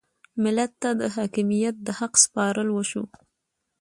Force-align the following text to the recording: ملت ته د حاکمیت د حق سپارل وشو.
ملت 0.43 0.71
ته 0.81 0.89
د 1.01 1.03
حاکمیت 1.15 1.75
د 1.81 1.87
حق 1.99 2.13
سپارل 2.23 2.69
وشو. 2.71 3.03